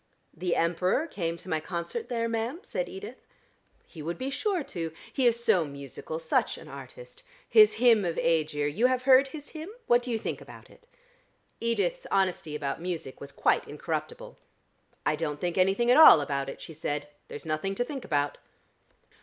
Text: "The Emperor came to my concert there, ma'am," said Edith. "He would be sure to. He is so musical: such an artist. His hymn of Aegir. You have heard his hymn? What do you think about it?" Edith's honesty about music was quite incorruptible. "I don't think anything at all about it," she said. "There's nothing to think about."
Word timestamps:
"The 0.35 0.55
Emperor 0.55 1.05
came 1.05 1.37
to 1.37 1.47
my 1.47 1.59
concert 1.59 2.09
there, 2.09 2.27
ma'am," 2.27 2.61
said 2.63 2.89
Edith. 2.89 3.21
"He 3.85 4.01
would 4.01 4.17
be 4.17 4.31
sure 4.31 4.63
to. 4.63 4.91
He 5.13 5.27
is 5.27 5.43
so 5.43 5.63
musical: 5.63 6.17
such 6.17 6.57
an 6.57 6.67
artist. 6.67 7.21
His 7.47 7.73
hymn 7.75 8.03
of 8.03 8.17
Aegir. 8.17 8.65
You 8.65 8.87
have 8.87 9.03
heard 9.03 9.27
his 9.27 9.49
hymn? 9.49 9.69
What 9.85 10.01
do 10.01 10.09
you 10.09 10.17
think 10.17 10.41
about 10.41 10.71
it?" 10.71 10.87
Edith's 11.59 12.07
honesty 12.09 12.55
about 12.55 12.81
music 12.81 13.21
was 13.21 13.31
quite 13.31 13.67
incorruptible. 13.67 14.39
"I 15.05 15.15
don't 15.15 15.39
think 15.39 15.55
anything 15.55 15.91
at 15.91 15.97
all 15.97 16.19
about 16.19 16.49
it," 16.49 16.63
she 16.63 16.73
said. 16.73 17.07
"There's 17.27 17.45
nothing 17.45 17.75
to 17.75 17.83
think 17.83 18.03
about." 18.03 18.39